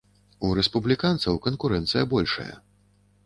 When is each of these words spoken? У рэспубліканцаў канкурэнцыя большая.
У 0.45 0.49
рэспубліканцаў 0.59 1.37
канкурэнцыя 1.45 2.03
большая. 2.13 2.51